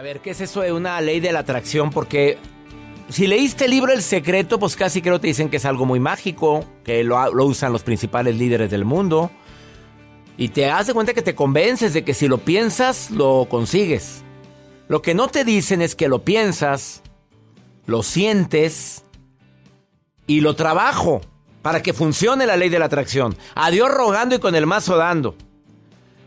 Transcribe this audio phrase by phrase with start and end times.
[0.00, 1.90] A ver, ¿qué es eso de una ley de la atracción?
[1.90, 2.38] Porque
[3.10, 5.84] si leíste el libro El Secreto, pues casi creo que te dicen que es algo
[5.84, 9.30] muy mágico, que lo, lo usan los principales líderes del mundo.
[10.38, 14.22] Y te das de cuenta que te convences de que si lo piensas, lo consigues.
[14.88, 17.02] Lo que no te dicen es que lo piensas,
[17.84, 19.04] lo sientes
[20.26, 21.20] y lo trabajo
[21.60, 23.36] para que funcione la ley de la atracción.
[23.54, 25.36] A Dios rogando y con el mazo dando.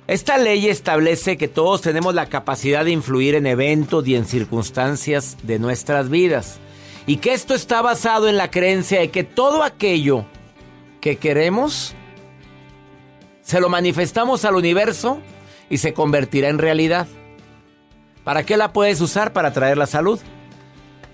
[0.06, 5.38] Esta ley establece que todos tenemos la capacidad de influir en eventos y en circunstancias
[5.44, 6.60] de nuestras vidas.
[7.08, 10.26] Y que esto está basado en la creencia de que todo aquello
[11.00, 11.96] que queremos
[13.42, 15.22] se lo manifestamos al universo
[15.70, 17.08] y se convertirá en realidad.
[18.26, 19.32] ¿Para qué la puedes usar?
[19.32, 20.20] Para traer la salud.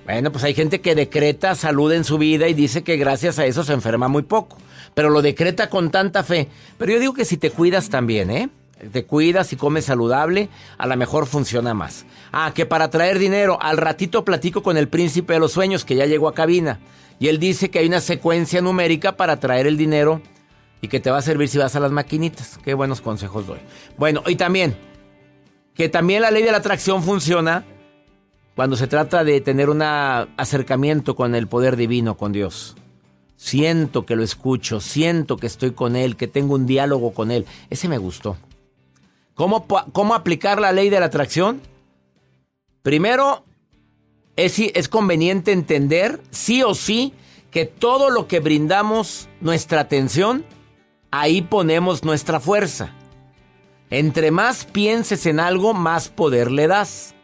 [0.06, 3.46] Bueno, pues hay gente que decreta salud en su vida y dice que gracias a
[3.46, 4.58] eso se enferma muy poco.
[4.96, 6.50] Pero lo decreta con tanta fe.
[6.80, 8.50] Pero yo digo que si te cuidas también, ¿eh?
[8.92, 12.06] Te cuidas y comes saludable, a lo mejor funciona más.
[12.32, 15.96] Ah, que para traer dinero, al ratito platico con el príncipe de los sueños que
[15.96, 16.80] ya llegó a cabina.
[17.20, 20.22] Y él dice que hay una secuencia numérica para traer el dinero
[20.82, 22.58] y que te va a servir si vas a las maquinitas.
[22.64, 23.60] Qué buenos consejos doy.
[23.98, 24.78] Bueno, y también,
[25.74, 27.66] que también la ley de la atracción funciona
[28.56, 32.76] cuando se trata de tener un acercamiento con el poder divino, con Dios.
[33.36, 37.46] Siento que lo escucho, siento que estoy con Él, que tengo un diálogo con Él.
[37.70, 38.38] Ese me gustó.
[39.40, 41.62] ¿Cómo, cómo aplicar la ley de la atracción?
[42.82, 43.46] Primero,
[44.36, 47.14] es, es conveniente entender, sí o sí,
[47.50, 50.44] que todo lo que brindamos nuestra atención,
[51.10, 52.94] ahí ponemos nuestra fuerza.
[53.90, 57.16] Entre más pienses en algo, más poder le das.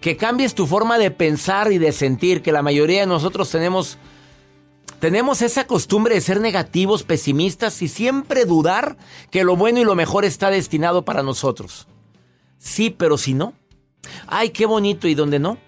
[0.00, 3.98] Que cambies tu forma de pensar y de sentir, que la mayoría de nosotros tenemos
[4.98, 8.96] tenemos esa costumbre de ser negativos, pesimistas y siempre dudar
[9.30, 11.86] que lo bueno y lo mejor está destinado para nosotros.
[12.58, 13.54] Sí, pero si no.
[14.26, 15.58] Ay, qué bonito y dónde no.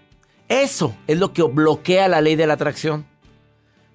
[0.48, 3.06] Eso es lo que bloquea la ley de la atracción.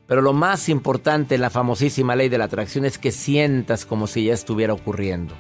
[0.08, 4.08] Pero lo más importante en la famosísima ley de la atracción es que sientas como
[4.08, 5.36] si ya estuviera ocurriendo.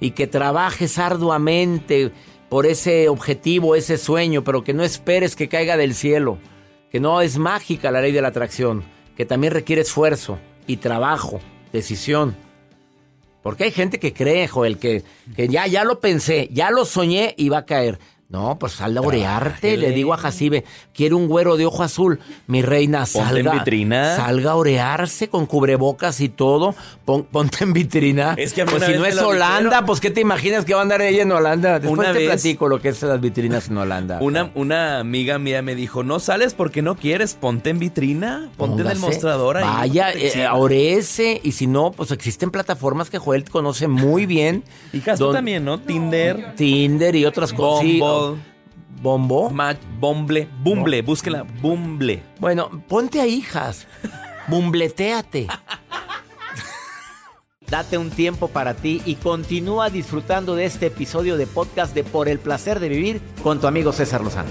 [0.00, 2.12] Y que trabajes arduamente
[2.48, 6.38] por ese objetivo, ese sueño, pero que no esperes que caiga del cielo.
[6.90, 11.40] Que no es mágica la ley de la atracción que también requiere esfuerzo y trabajo,
[11.72, 12.36] decisión.
[13.42, 15.02] Porque hay gente que cree, Joel, que,
[15.34, 17.98] que ya, ya lo pensé, ya lo soñé y va a caer.
[18.30, 19.78] No, pues sal a orearte.
[19.78, 22.20] Le digo a Jacibe, quiere un güero de ojo azul.
[22.46, 23.52] Mi reina, salga.
[23.52, 24.16] en vitrina.
[24.16, 26.74] Salga a orearse con cubrebocas y todo.
[27.06, 28.34] ponte en vitrina.
[28.36, 31.00] Es que pues si no es Holanda, pues ¿qué te imaginas que va a andar
[31.00, 31.80] ella en Holanda?
[31.80, 34.18] Después te platico lo que es las vitrinas en Holanda.
[34.20, 38.82] Una, una amiga mía me dijo, no sales porque no quieres, ponte en vitrina, ponte
[38.82, 39.64] en el mostrador ahí.
[39.64, 44.64] Vaya, eh, Y si no, pues existen plataformas que Joel conoce muy bien.
[44.92, 45.80] y tú también, ¿no?
[45.80, 46.54] Tinder.
[46.56, 47.86] Tinder y otras cosas.
[49.00, 49.50] ¿Bombo?
[50.00, 52.22] bomble, bumble, búsquela, bumble.
[52.40, 53.86] Bueno, ponte a hijas.
[54.48, 55.46] Bumbleteate.
[57.68, 62.28] Date un tiempo para ti y continúa disfrutando de este episodio de podcast de Por
[62.28, 64.48] el placer de vivir con tu amigo César Lozano.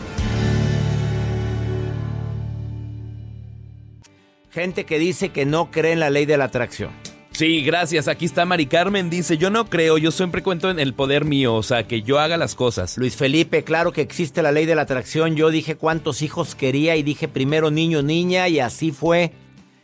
[4.52, 6.92] Gente que dice que no cree en la ley de la atracción.
[7.38, 8.08] Sí, gracias.
[8.08, 9.12] Aquí está Mari Carmen.
[9.12, 12.18] Dice, yo no creo, yo siempre cuento en el poder mío, o sea, que yo
[12.18, 12.98] haga las cosas.
[12.98, 15.36] Luis Felipe, claro que existe la ley de la atracción.
[15.36, 19.34] Yo dije cuántos hijos quería y dije primero niño, niña y así fue.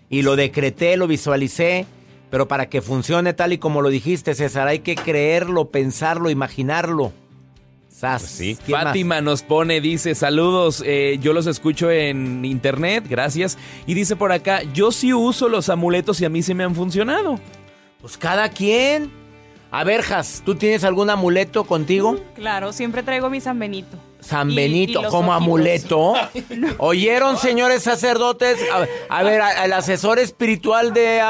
[0.09, 1.85] Y lo decreté, lo visualicé.
[2.31, 7.13] Pero para que funcione tal y como lo dijiste, César, hay que creerlo, pensarlo, imaginarlo.
[8.03, 8.57] Pues sí.
[8.69, 13.57] Fátima nos pone, dice, saludos, eh, yo los escucho en internet, gracias.
[13.88, 16.75] Y dice por acá, yo sí uso los amuletos y a mí sí me han
[16.75, 17.39] funcionado.
[18.01, 19.11] Pues cada quien.
[19.71, 22.19] A ver, Jas, ¿tú tienes algún amuleto contigo?
[22.35, 23.97] Claro, siempre traigo mi San Benito.
[24.24, 26.14] San Benito, como amuleto.
[26.78, 28.60] ¿Oyeron, señores sacerdotes?
[29.10, 31.22] A, ver, el asesor espiritual de...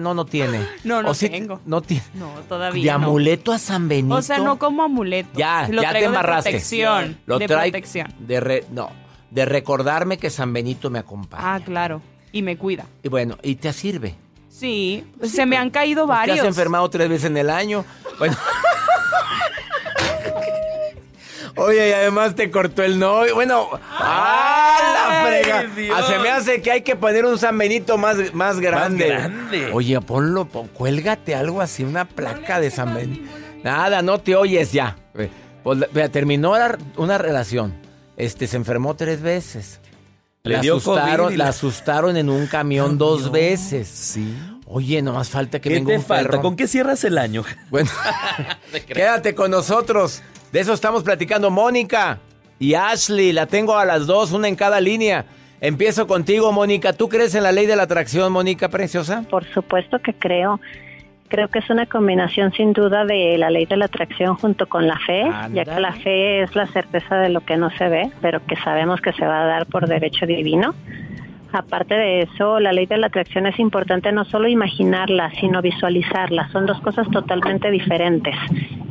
[0.00, 0.66] No, no tiene.
[0.84, 1.60] No, no tengo.
[1.64, 2.04] no tiene.
[2.14, 4.16] No, todavía ¿De amuleto a San Benito?
[4.16, 5.30] O sea, no como amuleto.
[5.38, 6.50] Ya, ya te embarraste.
[6.50, 7.18] De protección.
[7.26, 8.12] Lo de protección.
[8.18, 8.90] De no,
[9.30, 11.54] de recordarme que San Benito me acompaña.
[11.54, 12.02] Ah, claro.
[12.32, 12.86] Y me cuida.
[13.02, 14.14] Y bueno, ¿y te sirve?
[14.48, 16.36] Sí, se me han caído varios.
[16.36, 17.84] Te has enfermado tres veces en el año.
[18.18, 18.36] Bueno.
[21.56, 23.34] Oye, y además te cortó el novio.
[23.34, 23.68] Bueno,
[23.98, 25.66] ¡ah, la frega!
[25.94, 29.12] Ah, se me hace que hay que poner un San Benito más, más grande.
[29.12, 29.70] Más grande.
[29.72, 33.30] Oye, ponlo, cuélgate algo así, una placa de San Benito.
[33.62, 34.96] Nada, no te oyes ya.
[35.62, 35.78] Pues,
[36.10, 36.54] terminó
[36.96, 37.74] una relación.
[38.16, 39.80] Este, se enfermó tres veces.
[40.44, 41.48] Le la asustaron, la...
[41.48, 43.88] asustaron en un camión dos veces.
[43.88, 44.36] Sí.
[44.66, 46.40] Oye, no más falta que ¿Qué venga te falta?
[46.40, 47.44] ¿Con qué cierras el año?
[47.70, 47.90] Bueno,
[48.88, 50.22] quédate con nosotros.
[50.52, 52.18] De eso estamos platicando Mónica
[52.58, 53.32] y Ashley.
[53.32, 55.24] La tengo a las dos, una en cada línea.
[55.62, 56.92] Empiezo contigo, Mónica.
[56.92, 59.24] ¿Tú crees en la ley de la atracción, Mónica Preciosa?
[59.30, 60.60] Por supuesto que creo.
[61.28, 64.86] Creo que es una combinación sin duda de la ley de la atracción junto con
[64.86, 68.12] la fe, ya que la fe es la certeza de lo que no se ve,
[68.20, 70.74] pero que sabemos que se va a dar por derecho divino.
[71.52, 76.48] Aparte de eso, la ley de la atracción es importante no solo imaginarla, sino visualizarla.
[76.50, 78.34] Son dos cosas totalmente diferentes.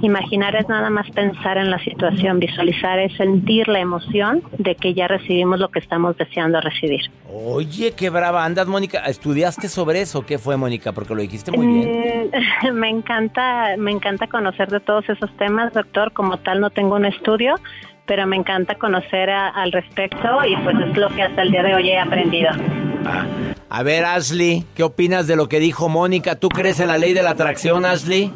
[0.02, 4.94] Imaginar es nada más pensar en la situación, visualizar es sentir la emoción de que
[4.94, 7.02] ya recibimos lo que estamos deseando recibir.
[7.34, 9.00] Oye, qué brava andas, Mónica.
[9.06, 10.26] ¿Estudiaste sobre eso?
[10.26, 10.92] ¿Qué fue, Mónica?
[10.92, 12.32] Porque lo dijiste muy bien.
[12.64, 16.14] Mm, me encanta, me encanta conocer de todos esos temas, doctor.
[16.14, 17.56] Como tal, no tengo un estudio,
[18.12, 21.76] pero me encanta conocer al respecto y pues es lo que hasta el día de
[21.76, 22.50] hoy he aprendido.
[23.06, 23.26] Ah.
[23.70, 26.36] A ver, Ashley, ¿qué opinas de lo que dijo Mónica?
[26.36, 28.30] ¿Tú crees en la ley de la atracción, Ashley?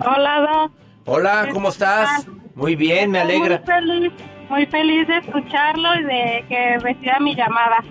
[0.00, 0.68] Hola,
[1.04, 2.26] Hola, ¿cómo estás?
[2.56, 3.58] Muy bien, me alegra.
[3.58, 4.12] Muy feliz,
[4.48, 7.84] muy feliz de escucharlo y de que reciba mi llamada.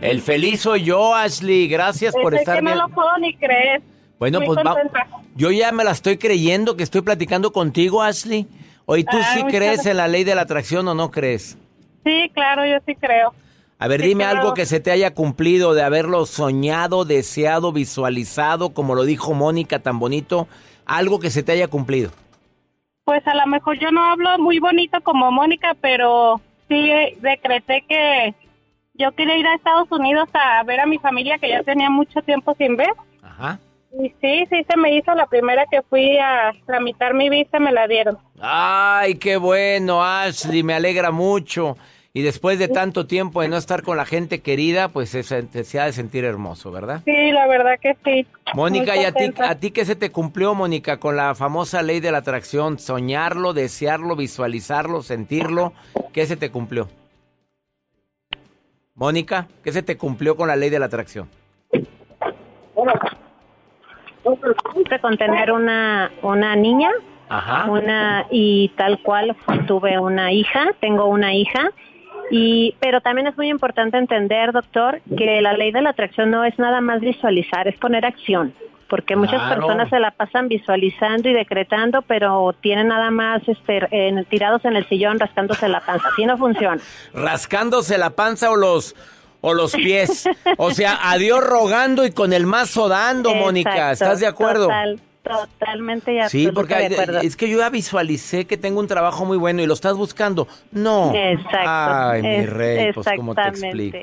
[0.00, 1.68] El feliz soy yo, Ashley.
[1.68, 3.82] Gracias por es estar que no lo puedo ni creer.
[4.18, 4.58] Bueno, pues
[5.36, 8.48] yo ya me la estoy creyendo que estoy platicando contigo, Ashley.
[8.90, 11.58] Oye, ¿tú sí crees en la ley de la atracción o no crees?
[12.06, 13.34] Sí, claro, yo sí creo.
[13.78, 18.94] A ver, dime algo que se te haya cumplido de haberlo soñado, deseado, visualizado, como
[18.94, 20.48] lo dijo Mónica tan bonito,
[20.86, 22.12] algo que se te haya cumplido.
[23.04, 26.90] Pues a lo mejor yo no hablo muy bonito como Mónica, pero sí
[27.20, 28.34] decreté que
[28.94, 32.22] yo quería ir a Estados Unidos a ver a mi familia que ya tenía mucho
[32.22, 32.94] tiempo sin ver.
[33.22, 33.58] Ajá.
[33.92, 37.72] Y sí, sí se me hizo la primera que fui a tramitar mi visa, me
[37.72, 38.18] la dieron.
[38.40, 41.76] Ay, qué bueno, Ashley, me alegra mucho.
[42.12, 45.80] Y después de tanto tiempo de no estar con la gente querida, pues se, se
[45.80, 47.02] ha de sentir hermoso, ¿verdad?
[47.04, 48.26] Sí, la verdad que sí.
[48.54, 52.00] Mónica, ¿y a ti, a ti qué se te cumplió, Mónica, con la famosa ley
[52.00, 52.78] de la atracción?
[52.78, 55.74] Soñarlo, desearlo, visualizarlo, sentirlo.
[56.12, 56.88] ¿Qué se te cumplió?
[58.94, 61.28] Mónica, ¿qué se te cumplió con la ley de la atracción?
[65.00, 66.90] Con tener una, una niña,
[67.28, 67.70] Ajá.
[67.70, 71.70] una y tal cual tuve una hija, tengo una hija.
[72.30, 76.44] Y, pero también es muy importante entender, doctor, que la ley de la atracción no
[76.44, 78.52] es nada más visualizar, es poner acción.
[78.88, 79.60] Porque muchas Claro.
[79.60, 84.76] personas se la pasan visualizando y decretando, pero tienen nada más este, en- tirados en
[84.76, 86.08] el sillón rascándose la panza.
[86.08, 86.80] Así no funciona.
[87.14, 88.94] rascándose la panza o los
[89.40, 90.28] o los pies.
[90.56, 93.92] O sea, a Dios rogando y con el mazo dando, Mónica.
[93.92, 94.64] ¿Estás de acuerdo?
[94.66, 97.20] Total, totalmente y Sí, porque de hay- acuerdo.
[97.20, 100.48] es que yo ya visualicé que tengo un trabajo muy bueno y lo estás buscando.
[100.72, 101.12] No.
[101.14, 103.98] Exacto, Ay, mi rey, pues cómo te explico.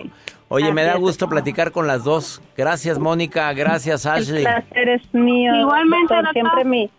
[0.48, 1.00] Oye, me da es.
[1.00, 2.42] gusto platicar con las dos.
[2.56, 3.51] Gracias, Mónica.
[3.54, 4.44] Gracias, El Ashley.
[4.44, 5.56] placer es mío.
[5.56, 6.34] Igualmente, doctor.
[6.34, 6.89] siempre mi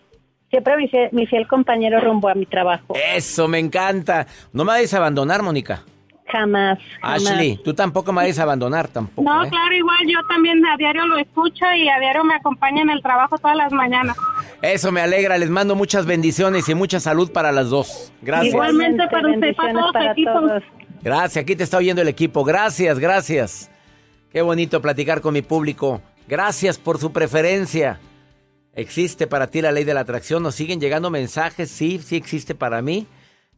[0.50, 2.94] siempre mi fiel, mi fiel compañero rumbo a mi trabajo.
[3.14, 4.26] Eso, me encanta.
[4.52, 5.84] No me vayas a abandonar, Mónica.
[6.30, 6.78] Jamás.
[7.02, 9.22] Ashley, tú tampoco me vayas a abandonar tampoco.
[9.22, 9.48] No, ¿eh?
[9.48, 13.00] claro, igual yo también a diario lo escucho y a diario me acompaña en el
[13.00, 14.16] trabajo todas las mañanas.
[14.60, 18.12] Eso me alegra, les mando muchas bendiciones y mucha salud para las dos.
[18.22, 18.54] Gracias.
[18.54, 20.34] Igualmente para usted, para todos para equipos.
[20.34, 20.62] todos.
[21.02, 22.42] Gracias, aquí te está oyendo el equipo.
[22.42, 23.70] Gracias, gracias.
[24.32, 26.02] Qué bonito platicar con mi público.
[26.26, 28.00] Gracias por su preferencia.
[28.74, 30.42] ¿Existe para ti la ley de la atracción?
[30.42, 31.70] ¿Nos siguen llegando mensajes?
[31.70, 33.06] Sí, sí existe para mí.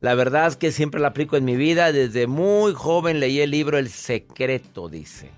[0.01, 1.93] La verdad es que siempre la aplico en mi vida.
[1.93, 5.31] Desde muy joven leí el libro El Secreto, dice.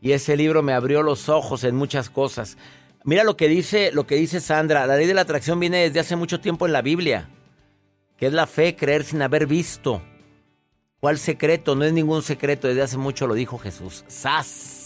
[0.00, 2.56] Y ese libro me abrió los ojos en muchas cosas.
[3.02, 4.86] Mira lo que dice, lo que dice Sandra.
[4.86, 7.28] La ley de la atracción viene desde hace mucho tiempo en la Biblia.
[8.16, 10.02] Que es la fe, creer sin haber visto.
[11.00, 11.74] ¿Cuál secreto?
[11.74, 12.68] No es ningún secreto.
[12.68, 14.04] Desde hace mucho lo dijo Jesús.
[14.06, 14.85] ¡Sas!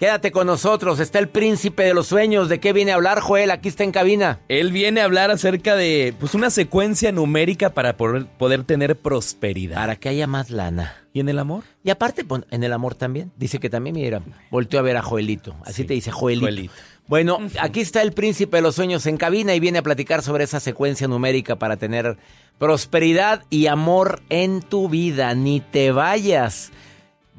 [0.00, 0.98] Quédate con nosotros.
[0.98, 2.48] Está el príncipe de los sueños.
[2.48, 3.50] ¿De qué viene a hablar, Joel?
[3.50, 4.40] Aquí está en cabina.
[4.48, 9.76] Él viene a hablar acerca de pues una secuencia numérica para poder, poder tener prosperidad.
[9.76, 10.96] Para que haya más lana.
[11.12, 11.64] ¿Y en el amor?
[11.84, 13.30] Y aparte, pon- en el amor también.
[13.36, 15.54] Dice que también, mira, volteó a ver a Joelito.
[15.66, 16.46] Así Sí, te dice Joelito.
[16.46, 16.72] Joelito.
[17.06, 20.44] Bueno, aquí está el príncipe de los sueños en cabina y viene a platicar sobre
[20.44, 22.16] esa secuencia numérica para tener
[22.58, 25.34] prosperidad y amor en tu vida.
[25.34, 26.70] Ni te vayas.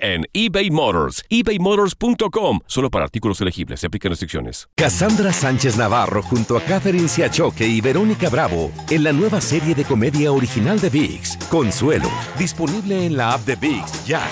[0.00, 1.24] en eBay Motors.
[1.28, 2.60] ebaymotors.com.
[2.66, 3.80] Solo para artículos elegibles.
[3.80, 4.68] Se aplican restricciones.
[4.76, 9.84] Cassandra Sánchez Navarro junto a Catherine Siachoque y Verónica Bravo en la nueva serie de
[9.84, 14.22] comedia original de VIX, Consuelo, disponible en la app de VIX ya.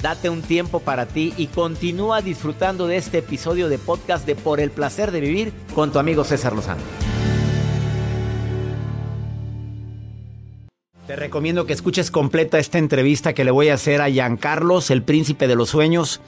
[0.00, 4.60] Date un tiempo para ti y continúa disfrutando de este episodio de podcast de Por
[4.60, 6.82] el placer de vivir con tu amigo César Lozano.
[11.16, 15.02] Te recomiendo que escuches completa esta entrevista que le voy a hacer a Giancarlos, el
[15.02, 16.20] príncipe de los sueños.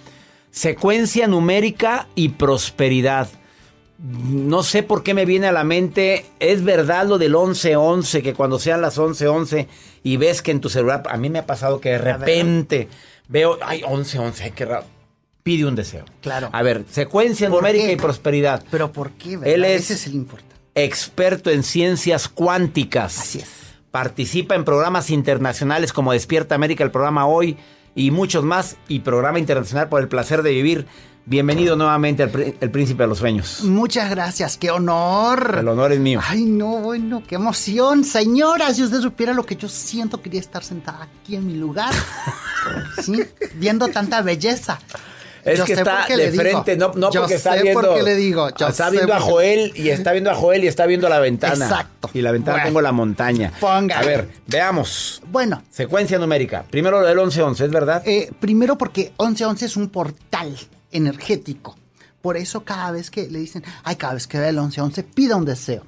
[0.51, 3.29] Secuencia numérica y prosperidad.
[3.99, 8.33] No sé por qué me viene a la mente, es verdad lo del 1111, que
[8.33, 9.69] cuando sean las 1111
[10.05, 12.89] y ves que en tu celular, a mí me ha pasado que de repente
[13.29, 14.87] veo, ay, 1111, ay, qué raro.
[15.43, 16.07] Pide un deseo.
[16.23, 16.49] Claro.
[16.51, 17.93] A ver, secuencia ¿Por numérica qué?
[17.93, 18.65] y prosperidad.
[18.71, 19.37] Pero ¿por qué?
[19.37, 19.55] verdad?
[19.55, 20.55] Él es Ese es el importante.
[20.75, 23.19] experto en ciencias cuánticas.
[23.19, 23.68] Así es.
[23.91, 27.57] Participa en programas internacionales como Despierta América, el programa Hoy
[27.95, 30.87] y muchos más, y programa internacional por el placer de vivir.
[31.25, 33.63] Bienvenido nuevamente al el Príncipe de los Sueños.
[33.63, 35.57] Muchas gracias, qué honor.
[35.61, 36.21] El honor es mío.
[36.23, 38.05] Ay, no, bueno, qué emoción.
[38.05, 41.93] Señora, si usted supiera lo que yo siento, quería estar sentada aquí en mi lugar.
[43.03, 44.79] sí, viendo tanta belleza.
[45.45, 46.43] Es Yo que está de digo.
[46.43, 47.81] frente, no, no Yo porque está viendo.
[47.81, 48.49] por qué le digo.
[48.57, 51.65] Yo está viendo a Joel y está viendo a Joel y está viendo la ventana.
[51.67, 52.11] Exacto.
[52.15, 52.67] Y la ventana Bueno.
[52.69, 53.53] tengo la montaña.
[53.61, 53.95] Póngale.
[53.95, 55.23] A ver, veamos.
[55.31, 56.65] Bueno, Secuencia numérica.
[56.71, 58.03] Primero lo del 1111, ¿es verdad?
[58.07, 60.55] eh, primero porque 1111 es un portal
[60.93, 61.77] energético.
[62.21, 65.37] Por eso cada vez que le dicen, ay, cada vez que ve el 1111, pida
[65.37, 65.85] un deseo.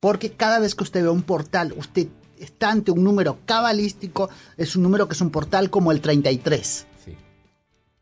[0.00, 2.06] Porque cada vez que usted ve un portal, usted
[2.38, 6.86] está ante un número cabalístico, es un número que es un portal como el 33.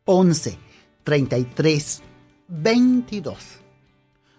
[0.05, 0.13] Sí.
[0.13, 0.59] 11,
[1.05, 2.03] 33,
[2.49, 3.37] 22.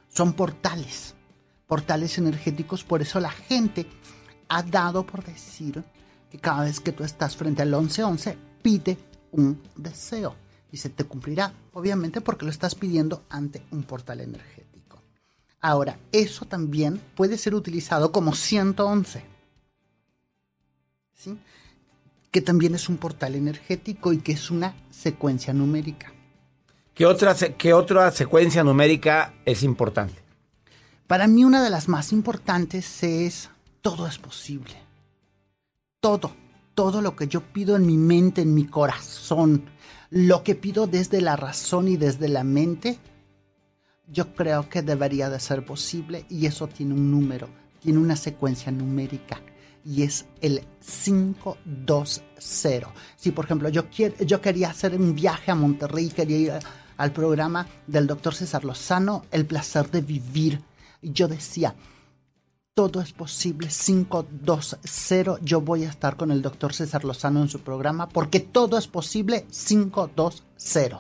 [0.10, 1.16] Son portales,
[1.68, 3.88] portales energéticos, por eso la gente
[4.50, 5.84] ha dado por decir
[6.30, 8.98] que cada vez que tú estás frente al 1111, pide
[9.32, 10.36] un deseo
[10.72, 15.02] y se te cumplirá, obviamente porque lo estás pidiendo ante un portal energético.
[15.62, 19.24] Ahora, eso también puede ser utilizado como 111.
[21.16, 21.38] ¿Sí?
[22.34, 26.12] Que también es un portal energético y que es una secuencia numérica.
[26.96, 30.16] ¿Qué otra, qué otra secuencia numérica es importante?
[31.06, 33.52] Para mí una de las más importantes es
[33.84, 34.74] todo es posible.
[36.00, 36.36] Todo,
[36.74, 39.66] todo lo que yo pido en mi mente, en mi corazón,
[40.10, 42.98] lo que pido desde la razón y desde la mente,
[44.08, 47.48] yo creo que debería de ser posible y eso tiene un número,
[47.80, 49.40] tiene una secuencia numérica
[49.86, 52.24] y es el 520.
[53.16, 56.54] Si por ejemplo yo, quiero, yo quería hacer un viaje a Monterrey, quería ir
[56.98, 60.62] al programa del doctor César Lozano, El placer de vivir,
[61.02, 61.76] yo decía,
[62.74, 67.60] todo es posible, 520, yo voy a estar con el doctor César Lozano en su
[67.60, 70.98] programa, porque todo es posible, 520.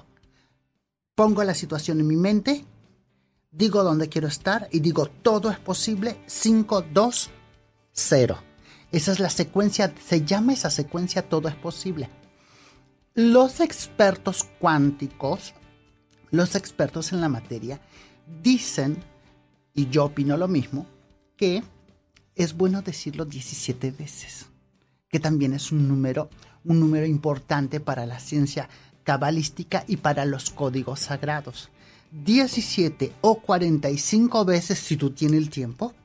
[1.15, 2.65] Pongo la situación en mi mente,
[3.51, 8.52] digo dónde quiero estar y digo todo es posible 520.
[8.93, 12.09] Esa es la secuencia, se llama esa secuencia todo es posible.
[13.15, 15.55] Los expertos cuánticos,
[16.29, 17.81] los expertos en la materia,
[18.43, 19.03] dicen,
[19.73, 20.85] y yo opino lo mismo,
[21.35, 21.63] que
[22.35, 24.45] es bueno decirlo 17 veces,
[25.09, 26.29] que también es un número,
[26.63, 28.69] un número importante para la ciencia
[29.03, 31.69] cabalística y para los códigos sagrados.
[32.11, 35.95] 17 o 45 veces si tú tienes el tiempo,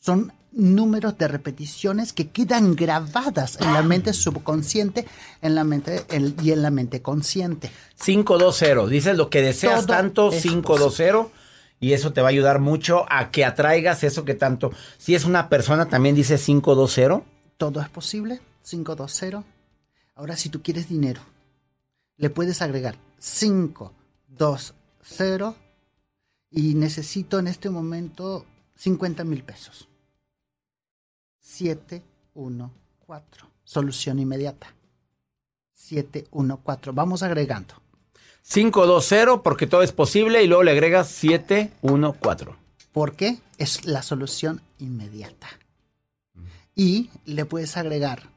[0.00, 5.06] son números de repeticiones que quedan grabadas en la mente subconsciente
[5.42, 6.04] en la mente,
[6.42, 7.70] y en la mente consciente.
[8.02, 11.30] 520, dices lo que deseas tanto, 520,
[11.78, 14.72] y eso te va a ayudar mucho a que atraigas eso que tanto.
[14.98, 17.24] Si es una persona, también dice 520.
[17.58, 19.46] Todo es posible, 520.
[20.14, 21.20] Ahora, si tú quieres dinero,
[22.16, 25.54] le puedes agregar 520
[26.50, 28.46] y necesito en este momento
[28.76, 29.88] 50 mil pesos.
[31.46, 33.44] 714.
[33.64, 34.74] Solución inmediata.
[35.74, 36.90] 714.
[36.90, 37.74] Vamos agregando.
[38.42, 42.46] 520 porque todo es posible y luego le agregas 714.
[42.92, 43.38] ¿Por qué?
[43.58, 45.48] Es la solución inmediata.
[46.74, 48.28] Y le puedes agregar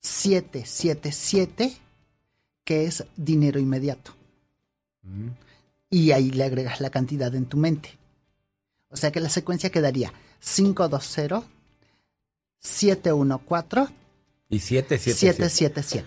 [0.00, 1.76] 777
[2.64, 4.14] que es dinero inmediato.
[5.90, 7.98] Y ahí le agregas la cantidad en tu mente.
[8.88, 11.46] O sea que la secuencia quedaría 520
[12.58, 13.92] 714
[14.50, 15.48] y 777.
[15.48, 16.06] 777.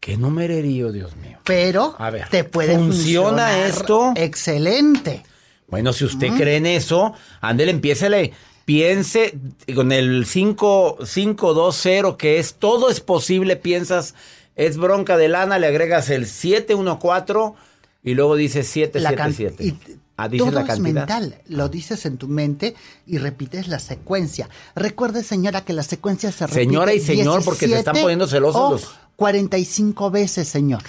[0.00, 1.38] Qué numererío, Dios mío.
[1.44, 1.96] Pero
[2.30, 4.12] te puede ¿Funciona esto?
[4.14, 5.24] Excelente.
[5.68, 8.32] Bueno, si usted cree en eso, ándele, empiécele.
[8.64, 9.38] Piense
[9.74, 14.14] con el 5520, que es todo es posible, piensas,
[14.56, 17.54] es bronca de lana, le agregas el 714
[18.02, 19.98] y luego dices 777.
[20.18, 22.74] Ah, todo es mental, lo dices en tu mente
[23.06, 24.48] y repites la secuencia.
[24.74, 26.64] Recuerde, señora, que la secuencia se repite.
[26.64, 28.94] Señora y señor, porque se están poniendo celosos los.
[29.16, 30.82] 45 veces, señor.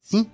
[0.00, 0.28] ¿Sí?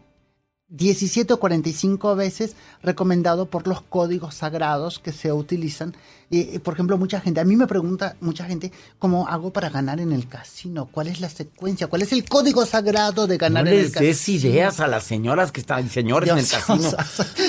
[0.73, 5.95] 17 o 45 veces recomendado por los códigos sagrados que se utilizan.
[6.31, 10.01] y por ejemplo, mucha gente, a mí me pregunta mucha gente, ¿cómo hago para ganar
[10.01, 10.89] en el casino?
[10.91, 11.89] ¿Cuál es la secuencia?
[11.89, 14.01] ¿Cuál es el código sagrado de ganar en el casino?
[14.01, 16.91] No les des ideas a las señoras que están, señores en el casino.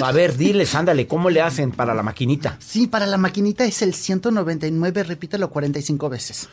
[0.01, 2.57] A ver, diles, ándale, ¿cómo le hacen para la maquinita?
[2.59, 6.49] Sí, para la maquinita es el 199, repítelo 45 veces.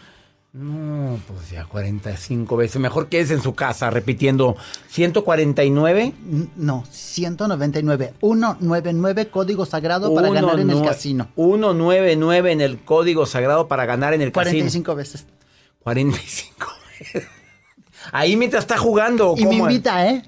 [0.53, 2.81] No, pues ya 45 veces.
[2.81, 4.57] Mejor que es en su casa repitiendo
[4.89, 6.13] 149.
[6.57, 8.15] No, 199.
[8.21, 11.29] 199 código sagrado para ganar en el casino.
[11.37, 15.27] 199 en el código sagrado para ganar en el 45 veces.
[15.85, 16.67] 45
[16.99, 17.29] veces.
[18.11, 19.35] Ahí mientras está jugando.
[19.37, 20.25] Y me invita, ¿eh?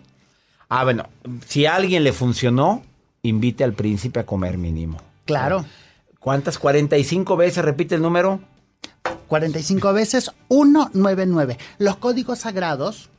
[0.69, 1.09] Ah, bueno.
[1.49, 2.85] Si a alguien le funcionó,
[3.23, 4.99] invite al príncipe a comer mínimo.
[5.25, 5.65] Claro.
[6.21, 6.59] ¿Cuántas?
[6.59, 8.41] 45 veces repite el número.
[9.29, 11.59] 45 veces 199.
[11.79, 13.11] Los códigos sagrados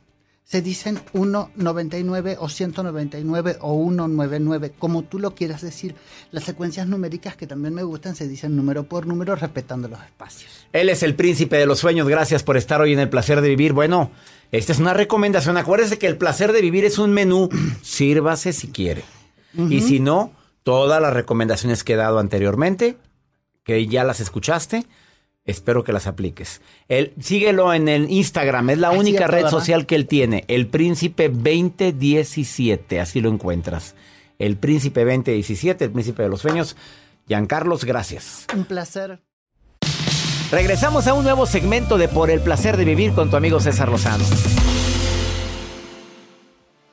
[0.44, 5.94] se dicen 199 o 199 o 199, como tú lo quieras decir.
[6.30, 10.66] Las secuencias numéricas que también me gustan se dicen número por número respetando los espacios.
[10.72, 12.06] Él es el príncipe de los sueños.
[12.06, 13.72] Gracias por estar hoy en el placer de vivir.
[13.72, 14.10] Bueno,
[14.52, 15.56] esta es una recomendación.
[15.56, 17.48] Acuérdese que el placer de vivir es un menú.
[17.82, 19.02] Sírvase si quiere.
[19.56, 20.32] Y si no,
[20.64, 22.96] todas las recomendaciones que he dado anteriormente,
[23.62, 24.84] que ya las escuchaste,
[25.46, 26.62] Espero que las apliques.
[26.88, 30.44] Él, síguelo en el Instagram, es la única red social que él tiene.
[30.48, 33.94] El Príncipe 2017, así lo encuentras.
[34.38, 36.76] El Príncipe 2017, el Príncipe de los Sueños.
[37.28, 38.46] Giancarlos, gracias.
[38.54, 39.20] Un placer.
[40.50, 43.90] Regresamos a un nuevo segmento de Por el placer de vivir con tu amigo César
[43.90, 44.24] Lozano.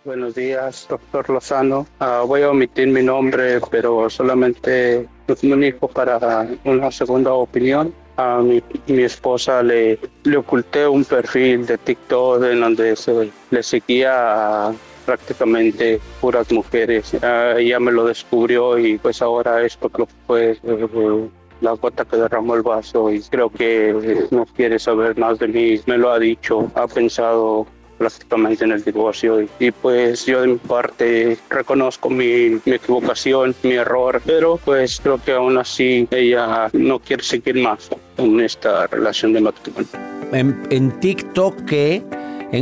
[0.03, 1.87] Buenos días, doctor Lozano.
[1.99, 8.41] Ah, voy a omitir mi nombre, pero solamente me comunico para una segunda opinión a
[8.41, 14.73] mi, mi esposa le, le, oculté un perfil de TikTok en donde se, le seguía
[15.05, 17.13] prácticamente puras mujeres.
[17.13, 19.89] Uh, ella me lo descubrió y pues ahora esto
[20.27, 21.29] fue uh,
[21.61, 25.81] la gota que derramó el vaso y creo que no quiere saber más de mí.
[25.85, 27.67] Me lo ha dicho, ha pensado
[28.01, 33.73] prácticamente en el divorcio y, pues yo de mi parte reconozco mi, mi, equivocación, mi
[33.73, 39.33] error, pero pues creo que aún así ella no quiere seguir más en esta relación
[39.33, 39.87] de matrimonio.
[40.31, 42.03] En, en TikTok que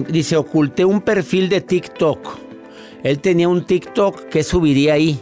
[0.10, 2.20] dice oculté un perfil de TikTok.
[3.04, 5.22] Él tenía un TikTok que subiría ahí.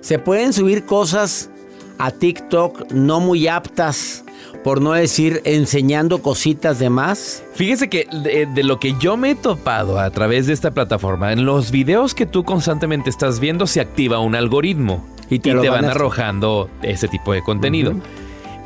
[0.00, 1.50] Se pueden subir cosas
[1.98, 4.24] a TikTok no muy aptas
[4.64, 7.42] por no decir enseñando cositas de más?
[7.54, 11.44] Fíjese que de, lo que yo me he topado a través de esta plataforma, en
[11.44, 16.68] los videos que tú constantemente estás viendo se activa un algoritmo y te, van, arrojando
[16.82, 17.94] ese tipo de contenido.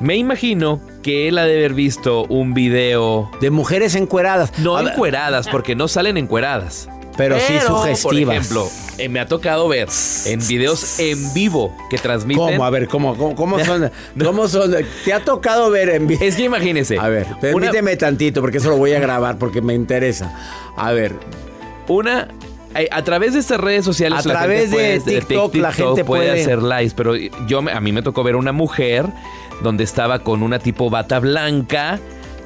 [0.00, 3.30] Me imagino que él ha de haber visto un video.
[3.40, 4.58] De mujeres encueradas.
[4.58, 6.88] No encueradas, porque no salen encueradas.
[7.16, 8.02] Pero, sí sugestivas.
[8.02, 9.88] Por ejemplo, eh, me ha tocado ver
[10.26, 12.44] en videos en vivo que transmiten.
[12.44, 12.64] ¿Cómo?
[12.64, 13.90] A ver, ¿cómo, cómo, son?
[14.22, 14.74] ¿Cómo son?
[15.04, 16.22] ¿Te ha tocado ver en vivo?
[16.22, 16.98] Es que imagínese.
[16.98, 20.32] A ver, permíteme tantito porque eso lo voy a grabar porque me interesa.
[20.76, 21.14] A ver.
[21.88, 22.28] Una
[22.76, 26.62] eh, a través de estas redes sociales, a través de, TikTok, la gente puede, hacer
[26.62, 27.14] lives, pero
[27.46, 29.06] yo a mí me tocó ver una mujer
[29.62, 31.98] donde estaba con una tipo bata blanca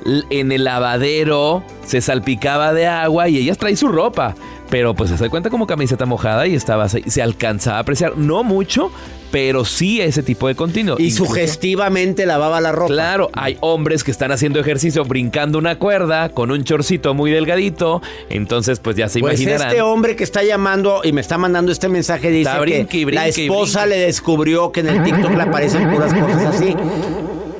[0.04, 4.34] en el lavadero, se salpicaba de agua y ella trae su ropa.
[4.70, 8.44] Pero pues se da cuenta como camiseta mojada y estaba se alcanzaba a apreciar, no
[8.44, 8.90] mucho,
[9.30, 10.96] pero sí ese tipo de contenido.
[10.98, 12.92] Y sugestivamente lavaba la ropa.
[12.92, 18.02] Claro, hay hombres que están haciendo ejercicio brincando una cuerda con un chorcito muy delgadito,
[18.28, 21.88] entonces pues ya se pues Este hombre que está llamando y me está mandando este
[21.88, 26.54] mensaje dice que la esposa le descubrió que en el TikTok le aparecen puras cosas
[26.54, 26.74] así.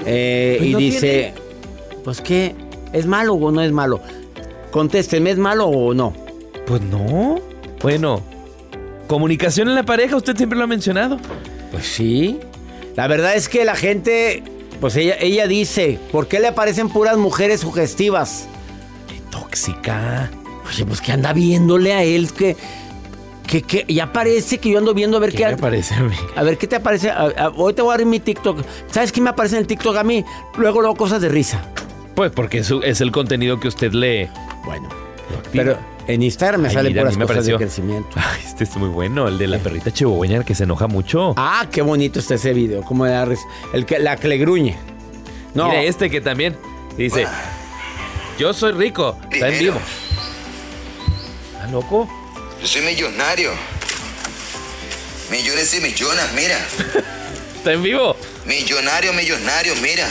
[0.07, 1.35] Eh, pues y dice,
[2.05, 2.55] pues qué,
[2.93, 4.01] ¿es malo o no es malo?
[4.71, 6.30] Contésteme, ¿es malo o no?
[6.71, 7.41] Pues no.
[7.83, 8.23] Bueno,
[9.09, 11.19] comunicación en la pareja, usted siempre lo ha mencionado.
[11.73, 12.39] Pues sí.
[12.95, 14.45] La verdad es que la gente,
[14.81, 18.47] pues ella, ella dice, ¿por qué le aparecen puras mujeres sugestivas?
[19.09, 20.31] Qué tóxica.
[20.69, 22.57] Oye, pues que anda viéndole a él que...
[23.49, 25.39] Que, que, ya parece que yo ando viendo a ver qué.
[25.39, 26.15] ¿Qué me aparece a mí?
[26.37, 27.11] A ver qué te aparece.
[27.57, 28.65] hoy te voy a dar mi TikTok.
[28.93, 30.25] ¿Sabes qué me aparece en el TikTok a mí?
[30.57, 31.61] Luego, luego cosas de risa.
[32.15, 34.29] Pues porque es, es el contenido que usted lee.
[34.65, 35.00] Bueno.
[35.53, 38.11] Pero en Instagram me sale puras cosas de crecimiento.
[38.17, 41.35] Ay, este es muy bueno, el de la perrita chihuahueña que se enoja mucho.
[41.37, 42.83] Ah, qué bonito está ese video.
[42.83, 43.37] Como de
[43.73, 44.77] el que la que le gruñe.
[45.55, 45.69] No.
[45.69, 46.57] Mira este que también
[46.97, 47.27] dice,
[48.39, 49.81] "Yo soy rico." Está en vivo.
[51.53, 52.09] ¿Está loco?
[52.61, 53.51] Yo soy millonario.
[55.31, 56.59] Millones y millones, mira.
[57.57, 58.17] Está en vivo.
[58.47, 60.09] Millonario, millonario, mira.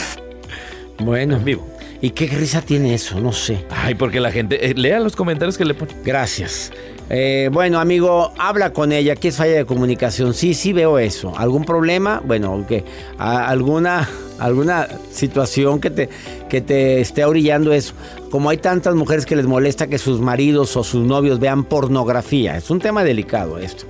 [0.98, 1.69] Bueno, en vivo.
[2.02, 3.20] ¿Y qué risa tiene eso?
[3.20, 3.64] No sé.
[3.70, 4.70] Ay, porque la gente.
[4.70, 5.96] Eh, lea los comentarios que le ponen.
[6.02, 6.72] Gracias.
[7.10, 9.16] Eh, bueno, amigo, habla con ella.
[9.16, 10.32] ¿Qué es falla de comunicación?
[10.32, 11.36] Sí, sí veo eso.
[11.36, 12.22] ¿Algún problema?
[12.24, 12.84] Bueno, que
[13.18, 14.08] alguna,
[14.38, 16.08] alguna situación que te,
[16.48, 17.94] que te esté orillando eso.
[18.30, 22.56] Como hay tantas mujeres que les molesta que sus maridos o sus novios vean pornografía.
[22.56, 23.84] Es un tema delicado esto.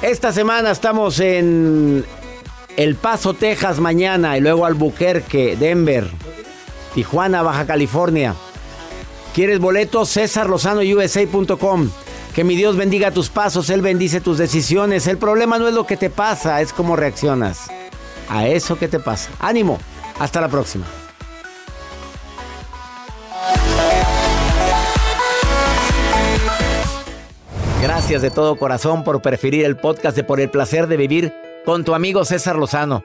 [0.00, 2.04] Esta semana estamos en
[2.76, 4.38] El Paso, Texas, mañana.
[4.38, 6.06] Y luego Albuquerque, Denver.
[6.98, 8.34] Tijuana, Baja California.
[9.32, 10.16] ¿Quieres boletos?
[10.16, 11.90] USA.com.
[12.34, 15.06] Que mi Dios bendiga tus pasos, Él bendice tus decisiones.
[15.06, 17.68] El problema no es lo que te pasa, es cómo reaccionas
[18.28, 19.30] a eso que te pasa.
[19.38, 19.78] Ánimo,
[20.18, 20.86] hasta la próxima.
[27.80, 31.32] Gracias de todo corazón por preferir el podcast de Por el Placer de Vivir
[31.64, 33.04] con tu amigo César Lozano.